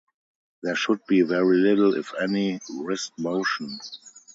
[0.63, 3.79] There should be very little, if any, wrist motion.